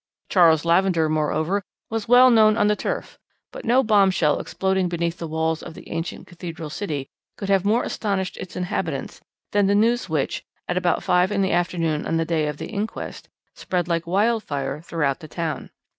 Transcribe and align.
Charles 0.29 0.65
Lavender, 0.65 1.07
moreover, 1.09 1.61
was 1.91 2.07
well 2.07 2.31
known 2.31 2.57
on 2.57 2.65
the 2.65 2.75
turf; 2.75 3.19
but 3.51 3.65
no 3.65 3.83
bombshell 3.83 4.39
exploding 4.39 4.89
beneath 4.89 5.19
the 5.19 5.27
walls 5.27 5.61
of 5.61 5.75
the 5.75 5.91
ancient 5.91 6.25
cathedral 6.25 6.71
city 6.71 7.07
could 7.37 7.49
more 7.63 7.83
have 7.83 7.91
astonished 7.91 8.35
its 8.37 8.55
inhabitants 8.55 9.21
than 9.51 9.67
the 9.67 9.75
news 9.75 10.09
which, 10.09 10.43
at 10.67 10.75
about 10.75 11.03
five 11.03 11.31
in 11.31 11.43
the 11.43 11.51
afternoon 11.53 12.07
on 12.07 12.17
the 12.17 12.25
day 12.25 12.47
of 12.47 12.57
the 12.57 12.71
inquest, 12.71 13.29
spread 13.53 13.87
like 13.87 14.07
wildfire 14.07 14.81
throughout 14.81 15.19
the 15.19 15.27
town. 15.27 15.69